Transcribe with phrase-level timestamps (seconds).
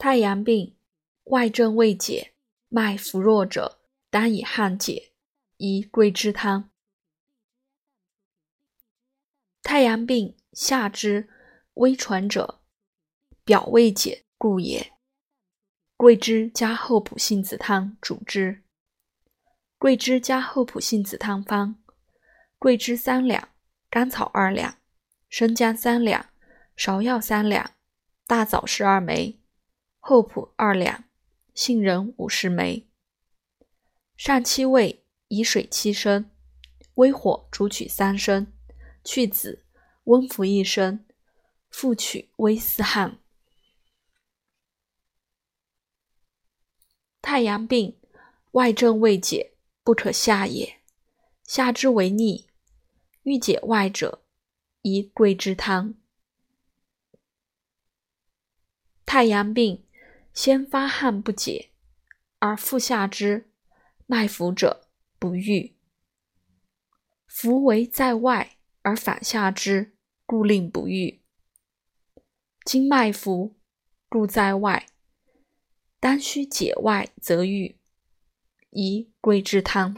[0.00, 0.74] 太阳病，
[1.24, 2.32] 外症未解，
[2.70, 5.12] 脉浮弱者，当以汗解，
[5.58, 6.70] 宜桂枝汤。
[9.62, 11.28] 太阳病下肢
[11.74, 12.62] 微喘者，
[13.44, 14.90] 表未解故也。
[15.98, 18.62] 桂枝加厚朴杏子汤主之。
[19.76, 21.76] 桂枝加厚朴杏子汤方：
[22.58, 23.50] 桂枝三两，
[23.90, 24.78] 甘草二两，
[25.28, 26.30] 生姜三两，
[26.74, 27.72] 芍药三两，
[28.26, 29.39] 大枣十二枚。
[30.10, 31.04] 厚朴二两，
[31.54, 32.88] 杏仁五十枚。
[34.16, 36.28] 上七味，以水七升，
[36.94, 38.52] 微火煮取三升，
[39.04, 39.64] 去籽，
[40.02, 41.06] 温服一升，
[41.68, 43.20] 复取微丝汗。
[47.22, 47.96] 太阳病，
[48.50, 49.52] 外症未解，
[49.84, 50.80] 不可下也。
[51.44, 52.48] 下之为逆，
[53.22, 54.24] 欲解外者，
[54.82, 55.94] 宜桂枝汤。
[59.06, 59.86] 太阳病。
[60.32, 61.70] 先发汗不解，
[62.38, 63.50] 而复下之，
[64.06, 65.76] 脉浮者不愈。
[67.26, 69.94] 浮为在外而反下之，
[70.26, 71.20] 故令不愈。
[72.64, 73.56] 经脉浮，
[74.08, 74.86] 故在外，
[75.98, 77.76] 当须解外则愈。
[78.70, 79.96] 宜桂枝汤。